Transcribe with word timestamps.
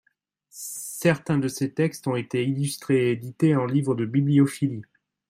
Certains 0.49 1.37
de 1.37 1.47
ses 1.47 1.75
textes 1.75 2.07
ont 2.07 2.15
été 2.15 2.43
illustrés 2.43 3.09
et 3.09 3.11
édités 3.11 3.55
en 3.55 3.67
livres 3.67 3.93
de 3.93 4.03
bibliophilie. 4.07 4.81